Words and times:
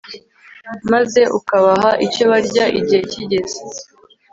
maze 0.91 1.21
ukabaha 1.37 1.89
icyo 2.05 2.23
barya 2.31 2.65
igihe 2.79 3.01
kigeze 3.11 3.59